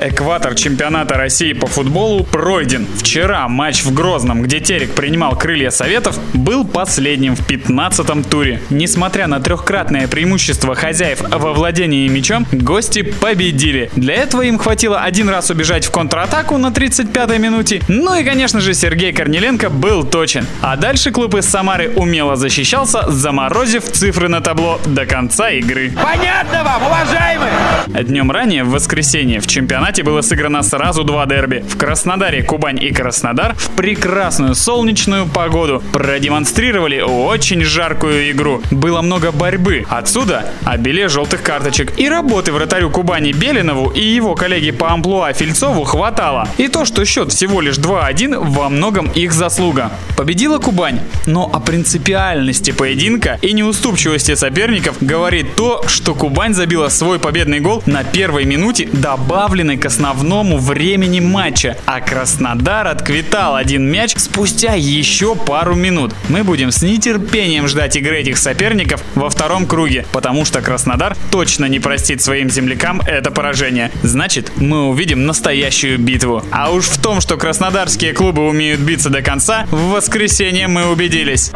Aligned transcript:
Экватор 0.00 0.54
чемпионата 0.54 1.14
России 1.14 1.52
по 1.52 1.66
футболу 1.66 2.22
пройден. 2.22 2.86
Вчера 2.98 3.48
матч 3.48 3.82
в 3.82 3.92
Грозном, 3.92 4.42
где 4.42 4.60
Терек 4.60 4.92
принимал 4.92 5.36
крылья 5.36 5.70
Советов, 5.70 6.16
был 6.34 6.64
последним 6.64 7.34
в 7.34 7.40
15-м 7.48 8.22
туре. 8.22 8.62
Несмотря 8.70 9.26
на 9.26 9.40
трехкратное 9.40 10.06
преимущество 10.06 10.76
хозяев 10.76 11.20
во 11.22 11.52
владении 11.52 12.06
мячом, 12.06 12.46
гости 12.52 13.02
победили. 13.02 13.90
Для 13.96 14.14
этого 14.14 14.42
им 14.42 14.56
хватило 14.58 15.00
один 15.00 15.28
раз 15.28 15.50
убежать 15.50 15.84
в 15.84 15.90
контратаку 15.90 16.58
на 16.58 16.68
35-й 16.68 17.38
минуте. 17.40 17.82
Ну 17.88 18.14
и, 18.14 18.22
конечно 18.22 18.60
же, 18.60 18.74
Сергей 18.74 19.12
Корнеленко 19.12 19.68
был 19.68 20.04
точен. 20.04 20.46
А 20.62 20.76
дальше 20.76 21.10
клуб 21.10 21.34
из 21.34 21.46
Самары 21.46 21.90
умело 21.96 22.36
защищался, 22.36 23.10
заморозив 23.10 23.82
цифры 23.84 24.28
на 24.28 24.40
табло 24.40 24.80
до 24.86 25.06
конца 25.06 25.50
игры. 25.50 25.92
Понятно 26.00 26.62
вам, 26.62 26.82
уважаемые? 26.84 27.52
Днем 28.02 28.30
ранее, 28.30 28.62
в 28.62 28.70
воскресенье, 28.70 29.40
в 29.40 29.48
чемпионате 29.48 30.04
было 30.04 30.20
сыграно 30.20 30.62
сразу 30.62 31.02
два 31.02 31.26
дерби. 31.26 31.64
В 31.68 31.76
Краснодаре 31.76 32.44
Кубань 32.44 32.80
и 32.80 32.92
Краснодар 32.92 33.54
в 33.56 33.70
прекрасную 33.70 34.54
солнечную 34.54 35.26
погоду 35.26 35.82
продемонстрировали 35.92 37.00
очень 37.00 37.64
жаркую 37.64 38.30
игру. 38.30 38.62
Было 38.70 39.02
много 39.02 39.32
борьбы. 39.32 39.84
Отсюда 39.88 40.44
обилие 40.64 41.08
желтых 41.08 41.42
карточек. 41.42 41.98
И 41.98 42.08
работы 42.08 42.52
вратарю 42.52 42.90
Кубани 42.90 43.32
Белинову 43.32 43.90
и 43.90 44.00
его 44.00 44.36
коллеге 44.36 44.72
по 44.72 44.92
амплуа 44.92 45.32
Фильцову 45.32 45.82
хватало. 45.82 46.48
И 46.56 46.68
то, 46.68 46.84
что 46.84 47.04
счет 47.04 47.32
всего 47.32 47.60
лишь 47.60 47.78
2-1, 47.78 48.38
во 48.38 48.68
многом 48.68 49.10
их 49.10 49.32
заслуга. 49.32 49.90
Победила 50.16 50.58
Кубань. 50.58 51.00
Но 51.26 51.50
о 51.52 51.58
принципиальности 51.58 52.70
поединка 52.70 53.38
и 53.42 53.52
неуступчивости 53.52 54.36
соперников 54.36 54.96
говорит 55.00 55.56
то, 55.56 55.82
что 55.88 56.14
Кубань 56.14 56.54
забила 56.54 56.88
свой 56.90 57.18
победный 57.18 57.58
гол 57.58 57.82
на 57.88 58.04
первой 58.04 58.44
минуте 58.44 58.88
добавленной 58.92 59.78
к 59.78 59.86
основному 59.86 60.58
времени 60.58 61.20
матча, 61.20 61.76
а 61.86 62.00
Краснодар 62.00 62.86
отквитал 62.86 63.56
один 63.56 63.90
мяч 63.90 64.14
спустя 64.16 64.74
еще 64.74 65.34
пару 65.34 65.74
минут. 65.74 66.14
Мы 66.28 66.44
будем 66.44 66.70
с 66.70 66.82
нетерпением 66.82 67.66
ждать 67.66 67.96
игры 67.96 68.18
этих 68.18 68.36
соперников 68.36 69.02
во 69.14 69.30
втором 69.30 69.66
круге, 69.66 70.04
потому 70.12 70.44
что 70.44 70.60
Краснодар 70.60 71.16
точно 71.30 71.64
не 71.64 71.80
простит 71.80 72.20
своим 72.20 72.50
землякам 72.50 73.00
это 73.00 73.30
поражение. 73.30 73.90
Значит, 74.02 74.52
мы 74.56 74.88
увидим 74.88 75.24
настоящую 75.24 75.98
битву. 75.98 76.44
А 76.50 76.70
уж 76.70 76.84
в 76.84 77.00
том, 77.00 77.22
что 77.22 77.38
краснодарские 77.38 78.12
клубы 78.12 78.46
умеют 78.46 78.80
биться 78.80 79.08
до 79.08 79.22
конца, 79.22 79.66
в 79.70 79.92
воскресенье 79.92 80.68
мы 80.68 80.90
убедились. 80.90 81.50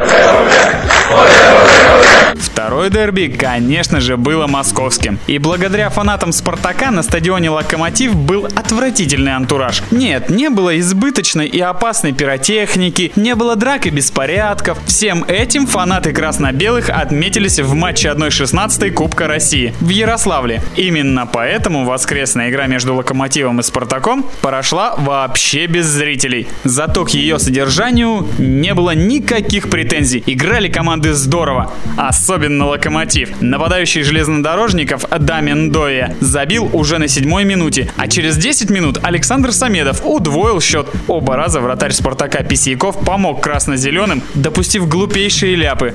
Второй 2.35 2.89
дерби, 2.89 3.27
конечно 3.27 4.01
же, 4.01 4.17
было 4.17 4.47
московским. 4.47 5.19
И 5.27 5.37
благодаря 5.37 5.89
фанатам 5.89 6.22
Спартака 6.31 6.91
на 6.91 7.03
стадионе 7.03 7.49
Локомотив 7.49 8.15
был 8.15 8.45
отвратительный 8.45 9.35
антураж. 9.35 9.83
Нет, 9.91 10.29
не 10.29 10.49
было 10.49 10.79
избыточной 10.79 11.47
и 11.47 11.59
опасной 11.59 12.13
пиротехники, 12.13 13.11
не 13.15 13.35
было 13.35 13.55
драк 13.55 13.85
и 13.85 13.89
беспорядков. 13.89 14.77
Всем 14.85 15.23
этим 15.25 15.67
фанаты 15.67 16.13
красно-белых 16.13 16.89
отметились 16.89 17.59
в 17.59 17.73
матче 17.73 18.09
1-16 18.09 18.91
Кубка 18.91 19.27
России 19.27 19.73
в 19.81 19.89
Ярославле. 19.89 20.61
Именно 20.75 21.25
поэтому 21.25 21.85
воскресная 21.85 22.49
игра 22.49 22.67
между 22.67 22.95
Локомотивом 22.95 23.59
и 23.59 23.63
Спартаком 23.63 24.25
прошла 24.41 24.95
вообще 24.97 25.65
без 25.65 25.85
зрителей. 25.85 26.47
Зато 26.63 27.05
к 27.05 27.09
ее 27.09 27.39
содержанию 27.39 28.27
не 28.37 28.73
было 28.73 28.95
никаких 28.95 29.69
претензий. 29.69 30.23
Играли 30.25 30.69
команды 30.69 31.13
здорово. 31.13 31.71
Особенно 31.97 32.67
Локомотив. 32.67 33.41
Нападающий 33.41 34.03
железнодорожников 34.03 35.05
Дамин 35.09 35.71
Доя 35.71 36.12
забил 36.19 36.69
уже 36.73 36.97
на 36.97 37.07
седьмой 37.07 37.45
минуте, 37.45 37.91
а 37.97 38.07
через 38.07 38.37
10 38.37 38.69
минут 38.69 38.99
Александр 39.03 39.51
Самедов 39.51 40.01
удвоил 40.05 40.61
счет. 40.61 40.87
Оба 41.07 41.35
раза 41.35 41.61
вратарь 41.61 41.91
Спартака 41.91 42.43
Писяков 42.43 43.03
помог 43.03 43.41
красно-зеленым, 43.41 44.21
допустив 44.33 44.87
глупейшие 44.87 45.55
ляпы. 45.55 45.93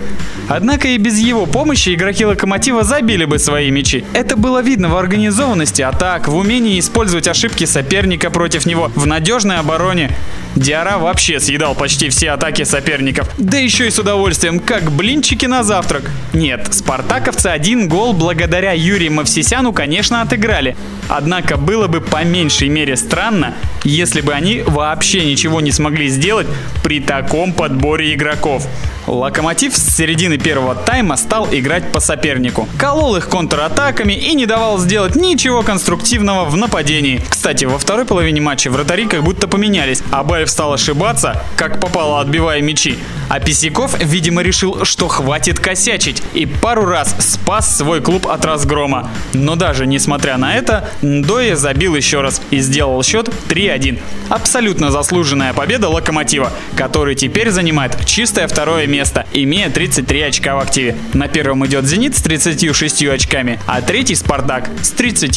Однако 0.48 0.88
и 0.88 0.98
без 0.98 1.18
его 1.18 1.46
помощи 1.46 1.94
игроки 1.94 2.24
Локомотива 2.24 2.84
забили 2.84 3.24
бы 3.24 3.38
свои 3.38 3.70
мячи. 3.70 4.04
Это 4.12 4.36
было 4.36 4.62
видно 4.62 4.88
в 4.88 4.96
организованности 4.96 5.82
атак, 5.82 6.28
в 6.28 6.36
умении 6.36 6.78
использовать 6.78 7.28
ошибки 7.28 7.64
соперника 7.64 8.30
против 8.30 8.66
него, 8.66 8.90
в 8.94 9.06
надежной 9.06 9.58
обороне. 9.58 10.10
Диара 10.58 10.98
вообще 10.98 11.38
съедал 11.38 11.74
почти 11.74 12.08
все 12.08 12.30
атаки 12.30 12.64
соперников. 12.64 13.30
Да 13.38 13.58
еще 13.58 13.86
и 13.86 13.90
с 13.90 13.98
удовольствием, 13.98 14.58
как 14.58 14.90
блинчики 14.90 15.46
на 15.46 15.62
завтрак. 15.62 16.10
Нет, 16.32 16.74
спартаковцы 16.74 17.46
один 17.46 17.88
гол 17.88 18.12
благодаря 18.12 18.72
Юрию 18.72 19.12
Мавсисяну, 19.12 19.72
конечно, 19.72 20.20
отыграли. 20.20 20.76
Однако 21.08 21.56
было 21.56 21.86
бы 21.86 22.00
по 22.00 22.24
меньшей 22.24 22.68
мере 22.68 22.96
странно, 22.96 23.54
если 23.84 24.20
бы 24.20 24.32
они 24.34 24.62
вообще 24.66 25.24
ничего 25.24 25.60
не 25.60 25.70
смогли 25.70 26.08
сделать 26.08 26.48
при 26.82 27.00
таком 27.00 27.52
подборе 27.52 28.12
игроков. 28.14 28.66
Локомотив 29.08 29.74
с 29.74 29.96
середины 29.96 30.36
первого 30.36 30.74
тайма 30.74 31.16
стал 31.16 31.48
играть 31.50 31.90
по 31.92 31.98
сопернику. 31.98 32.68
Колол 32.78 33.16
их 33.16 33.28
контратаками 33.28 34.12
и 34.12 34.34
не 34.34 34.44
давал 34.44 34.78
сделать 34.78 35.16
ничего 35.16 35.62
конструктивного 35.62 36.44
в 36.44 36.56
нападении. 36.56 37.22
Кстати, 37.28 37.64
во 37.64 37.78
второй 37.78 38.04
половине 38.04 38.42
матча 38.42 38.70
вратари 38.70 39.06
как 39.06 39.22
будто 39.22 39.48
поменялись. 39.48 40.02
Абаев 40.10 40.47
стал 40.48 40.72
ошибаться, 40.72 41.42
как 41.56 41.80
попало 41.80 42.20
отбивая 42.20 42.60
мячи. 42.60 42.98
А 43.28 43.40
Писяков, 43.40 43.98
видимо, 43.98 44.42
решил, 44.42 44.84
что 44.84 45.08
хватит 45.08 45.60
косячить. 45.60 46.22
И 46.32 46.46
пару 46.46 46.86
раз 46.86 47.14
спас 47.18 47.76
свой 47.76 48.00
клуб 48.00 48.26
от 48.26 48.44
разгрома. 48.44 49.10
Но 49.32 49.54
даже 49.54 49.86
несмотря 49.86 50.38
на 50.38 50.54
это, 50.54 50.88
Ндоя 51.02 51.56
забил 51.56 51.94
еще 51.94 52.22
раз 52.22 52.40
и 52.50 52.58
сделал 52.58 53.02
счет 53.02 53.28
3-1. 53.48 54.00
Абсолютно 54.30 54.90
заслуженная 54.90 55.52
победа 55.52 55.88
Локомотива, 55.88 56.52
который 56.76 57.14
теперь 57.14 57.50
занимает 57.50 58.04
чистое 58.06 58.48
второе 58.48 58.86
место, 58.86 59.26
имея 59.32 59.70
33 59.70 60.22
очка 60.22 60.56
в 60.56 60.60
активе. 60.60 60.96
На 61.12 61.28
первом 61.28 61.66
идет 61.66 61.84
Зенит 61.84 62.16
с 62.16 62.22
36 62.22 63.04
очками, 63.04 63.60
а 63.66 63.82
третий 63.82 64.14
Спартак 64.14 64.68
с 64.82 64.90
30. 64.90 65.28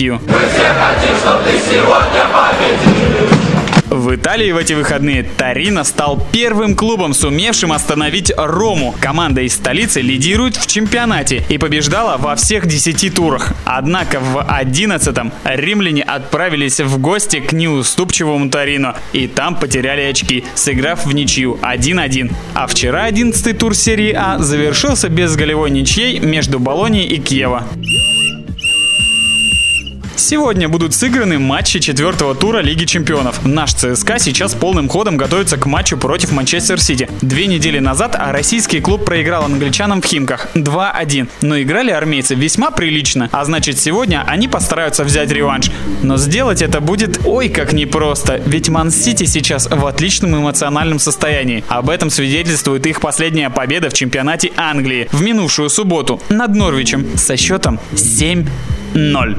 В 3.92 4.16
Италии 4.16 4.54
в 4.54 4.58
эти 4.58 4.72
выходные 4.72 5.22
Торино 5.24 5.84
стал 5.84 6.26
первым 6.32 6.76
клубом, 6.78 7.14
сумевшим 7.14 7.74
остановить 7.74 8.32
Рому. 8.38 8.96
Команда 9.02 9.42
из 9.42 9.56
столицы 9.56 10.00
лидирует 10.00 10.56
в 10.56 10.66
чемпионате 10.66 11.44
и 11.50 11.58
побеждала 11.58 12.16
во 12.16 12.38
всех 12.38 12.68
10 12.68 13.14
турах. 13.14 13.52
Однако 13.66 14.22
в 14.22 14.38
11-м 14.38 15.34
римляне 15.44 16.04
отправились 16.04 16.80
в 16.80 17.02
гости 17.02 17.42
к 17.42 17.52
неуступчивому 17.52 18.50
Торино 18.50 18.96
и 19.12 19.28
там 19.28 19.58
потеряли 19.58 20.04
очки, 20.04 20.46
сыграв 20.56 21.06
в 21.06 21.14
ничью 21.14 21.60
1-1. 21.62 22.32
А 22.54 22.68
вчера 22.68 23.10
11-й 23.10 23.52
тур 23.52 23.76
серии 23.76 24.14
А 24.14 24.40
завершился 24.40 25.10
без 25.10 25.36
голевой 25.36 25.70
ничьей 25.70 26.20
между 26.20 26.60
Болонией 26.60 27.08
и 27.08 27.20
Киева. 27.20 27.68
Сегодня 30.22 30.70
будут 30.70 30.94
сыграны 30.94 31.40
матчи 31.40 31.80
четвертого 31.80 32.36
тура 32.36 32.60
Лиги 32.60 32.86
Чемпионов. 32.86 33.44
Наш 33.44 33.74
ЦСКА 33.74 34.20
сейчас 34.20 34.54
полным 34.54 34.88
ходом 34.88 35.18
готовится 35.18 35.58
к 35.58 35.66
матчу 35.66 35.98
против 35.98 36.32
Манчестер 36.32 36.80
Сити. 36.80 37.10
Две 37.24 37.48
недели 37.48 37.80
назад 37.80 38.16
российский 38.16 38.82
клуб 38.82 39.04
проиграл 39.04 39.46
англичанам 39.46 40.00
в 40.00 40.06
Химках 40.06 40.50
2-1. 40.54 41.28
Но 41.42 41.60
играли 41.60 41.90
армейцы 41.90 42.36
весьма 42.36 42.70
прилично, 42.70 43.30
а 43.32 43.44
значит 43.46 43.80
сегодня 43.80 44.24
они 44.28 44.48
постараются 44.48 45.04
взять 45.04 45.32
реванш. 45.32 45.72
Но 46.04 46.18
сделать 46.18 46.62
это 46.62 46.82
будет 46.82 47.22
ой 47.26 47.50
как 47.50 47.74
непросто, 47.74 48.40
ведь 48.46 48.70
Ман 48.70 48.92
Сити 48.92 49.26
сейчас 49.26 49.68
в 49.72 49.86
отличном 49.88 50.36
эмоциональном 50.36 51.00
состоянии. 51.00 51.64
Об 51.68 51.90
этом 51.90 52.12
свидетельствует 52.12 52.86
их 52.86 53.02
последняя 53.02 53.50
победа 53.50 53.90
в 53.90 53.94
чемпионате 53.94 54.52
Англии 54.56 55.10
в 55.12 55.24
минувшую 55.24 55.72
субботу 55.72 56.22
над 56.30 56.54
Норвичем 56.54 57.18
со 57.18 57.36
счетом 57.38 57.80
7 57.96 58.46
0. 58.94 59.36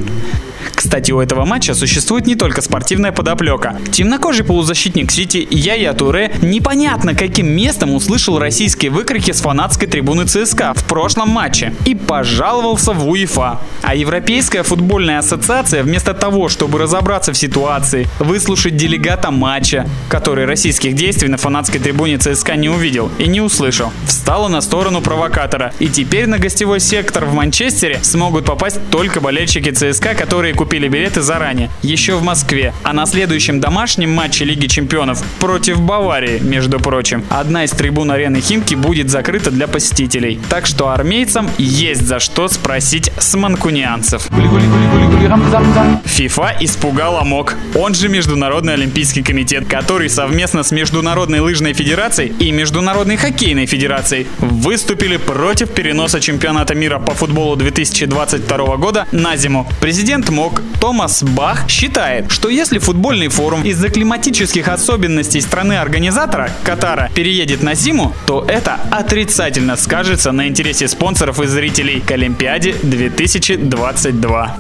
Кстати, 0.82 1.12
у 1.12 1.20
этого 1.20 1.44
матча 1.44 1.74
существует 1.74 2.26
не 2.26 2.34
только 2.34 2.60
спортивная 2.60 3.12
подоплека. 3.12 3.78
Темнокожий 3.92 4.44
полузащитник 4.44 5.12
Сити 5.12 5.46
Яя 5.48 5.92
Туре 5.92 6.32
непонятно 6.42 7.14
каким 7.14 7.46
местом 7.46 7.94
услышал 7.94 8.40
российские 8.40 8.90
выкрики 8.90 9.30
с 9.30 9.42
фанатской 9.42 9.86
трибуны 9.86 10.26
ЦСКА 10.26 10.74
в 10.74 10.84
прошлом 10.86 11.28
матче 11.28 11.72
и 11.86 11.94
пожаловался 11.94 12.94
в 12.94 13.08
УЕФА. 13.08 13.60
А 13.82 13.94
Европейская 13.94 14.64
футбольная 14.64 15.20
ассоциация 15.20 15.84
вместо 15.84 16.14
того, 16.14 16.48
чтобы 16.48 16.80
разобраться 16.80 17.32
в 17.32 17.38
ситуации, 17.38 18.08
выслушать 18.18 18.76
делегата 18.76 19.30
матча, 19.30 19.88
который 20.08 20.46
российских 20.46 20.96
действий 20.96 21.28
на 21.28 21.36
фанатской 21.36 21.78
трибуне 21.78 22.18
ЦСКА 22.18 22.56
не 22.56 22.68
увидел 22.68 23.08
и 23.18 23.28
не 23.28 23.40
услышал, 23.40 23.92
встала 24.04 24.48
на 24.48 24.60
сторону 24.60 25.00
провокатора. 25.00 25.72
И 25.78 25.86
теперь 25.86 26.26
на 26.26 26.40
гостевой 26.40 26.80
сектор 26.80 27.24
в 27.24 27.34
Манчестере 27.34 28.00
смогут 28.02 28.46
попасть 28.46 28.80
только 28.90 29.20
болельщики 29.20 29.70
ЦСКА, 29.70 30.14
которые 30.14 30.54
купили 30.54 30.71
билеты 30.78 31.22
заранее, 31.22 31.70
еще 31.82 32.16
в 32.16 32.22
Москве. 32.22 32.72
А 32.82 32.92
на 32.92 33.06
следующем 33.06 33.60
домашнем 33.60 34.10
матче 34.10 34.44
Лиги 34.44 34.66
Чемпионов 34.66 35.22
против 35.38 35.80
Баварии, 35.80 36.38
между 36.38 36.78
прочим, 36.78 37.24
одна 37.28 37.64
из 37.64 37.70
трибун 37.70 38.10
арены 38.10 38.40
Химки 38.40 38.74
будет 38.74 39.10
закрыта 39.10 39.50
для 39.50 39.66
посетителей. 39.66 40.40
Так 40.48 40.66
что 40.66 40.90
армейцам 40.90 41.48
есть 41.58 42.06
за 42.06 42.20
что 42.20 42.48
спросить 42.48 43.12
с 43.18 43.34
манкунианцев. 43.34 44.28
ФИФА 46.04 46.56
испугала 46.60 47.22
МОК, 47.24 47.56
он 47.74 47.94
же 47.94 48.08
Международный 48.08 48.74
Олимпийский 48.74 49.22
комитет, 49.22 49.66
который 49.66 50.08
совместно 50.08 50.62
с 50.62 50.72
Международной 50.72 51.40
лыжной 51.40 51.72
федерацией 51.72 52.32
и 52.38 52.50
Международной 52.50 53.16
хоккейной 53.16 53.66
федерацией 53.66 54.26
выступили 54.38 55.16
против 55.16 55.70
переноса 55.70 56.20
чемпионата 56.20 56.74
мира 56.74 56.98
по 56.98 57.12
футболу 57.14 57.56
2022 57.56 58.76
года 58.76 59.06
на 59.12 59.36
зиму. 59.36 59.66
Президент 59.80 60.30
МОК 60.30 60.61
Томас 60.80 61.22
Бах 61.22 61.68
считает, 61.68 62.30
что 62.30 62.48
если 62.48 62.78
футбольный 62.78 63.28
форум 63.28 63.62
из-за 63.62 63.88
климатических 63.88 64.68
особенностей 64.68 65.40
страны-организатора, 65.40 66.50
Катара, 66.64 67.10
переедет 67.14 67.62
на 67.62 67.74
зиму, 67.74 68.14
то 68.26 68.44
это 68.46 68.80
отрицательно 68.90 69.76
скажется 69.76 70.32
на 70.32 70.48
интересе 70.48 70.88
спонсоров 70.88 71.40
и 71.40 71.46
зрителей 71.46 72.00
к 72.00 72.10
Олимпиаде 72.10 72.74
2022. 72.82 74.56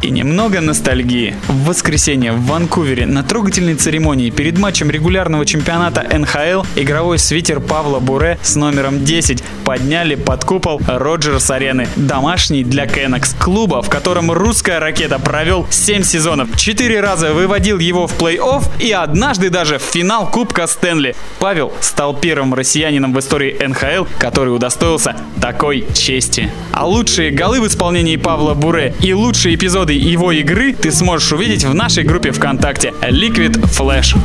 И 0.00 0.10
немного 0.10 0.60
ностальгии. 0.60 1.34
В 1.48 1.66
воскресенье 1.66 2.32
в 2.32 2.46
Ванкувере 2.46 3.04
на 3.04 3.24
трогательной 3.24 3.74
церемонии 3.74 4.30
перед 4.30 4.56
матчем 4.56 4.90
регулярного 4.90 5.44
чемпионата 5.44 6.06
НХЛ 6.16 6.64
игровой 6.76 7.18
свитер 7.18 7.58
Павла 7.58 7.98
Буре 7.98 8.38
с 8.40 8.54
номером 8.54 9.04
10 9.04 9.42
подняли 9.68 10.14
под 10.14 10.46
купол 10.46 10.80
Роджерс 10.86 11.50
Арены, 11.50 11.88
домашний 11.94 12.64
для 12.64 12.86
Кеннекс, 12.86 13.34
клуба, 13.34 13.82
в 13.82 13.90
котором 13.90 14.32
русская 14.32 14.80
ракета 14.80 15.18
провел 15.18 15.66
7 15.68 16.04
сезонов, 16.04 16.56
4 16.56 17.00
раза 17.00 17.34
выводил 17.34 17.78
его 17.78 18.06
в 18.06 18.18
плей-офф 18.18 18.62
и 18.78 18.92
однажды 18.92 19.50
даже 19.50 19.78
в 19.78 19.82
финал 19.82 20.30
Кубка 20.30 20.66
Стэнли. 20.66 21.14
Павел 21.38 21.70
стал 21.82 22.14
первым 22.14 22.54
россиянином 22.54 23.12
в 23.12 23.18
истории 23.18 23.58
НХЛ, 23.62 24.06
который 24.18 24.56
удостоился 24.56 25.14
такой 25.38 25.86
чести. 25.92 26.50
А 26.72 26.86
лучшие 26.86 27.30
голы 27.30 27.60
в 27.60 27.66
исполнении 27.66 28.16
Павла 28.16 28.54
Буре 28.54 28.94
и 29.02 29.12
лучшие 29.12 29.54
эпизоды 29.54 29.92
его 29.92 30.32
игры 30.32 30.72
ты 30.72 30.90
сможешь 30.90 31.30
увидеть 31.32 31.64
в 31.64 31.74
нашей 31.74 32.04
группе 32.04 32.30
ВКонтакте 32.30 32.94
Liquid 33.02 33.60
Flash. 33.64 34.16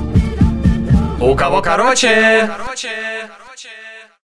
У 1.19 1.35
кого 1.35 1.61
короче? 1.61 2.49
короче. 2.57 3.12